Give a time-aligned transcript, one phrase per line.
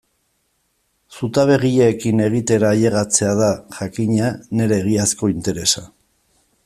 [1.17, 5.89] Zutabegileekin egitera ailegatzea da, jakina, nire egiazko interesa.